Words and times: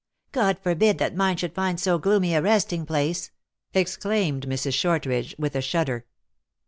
"God 0.31 0.57
forbid 0.57 0.97
that 0.97 1.15
mine 1.15 1.37
should 1.37 1.53
find 1.53 1.79
so 1.79 1.99
gloomy 1.99 2.33
a 2.33 2.41
resting 2.41 2.87
place," 2.87 3.29
exclaimed 3.75 4.47
Mrs. 4.47 4.73
Shortridge, 4.73 5.35
with 5.37 5.55
a 5.55 5.61
shudder. 5.61 6.07